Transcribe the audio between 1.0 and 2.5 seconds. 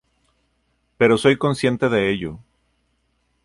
soy consciente de ello.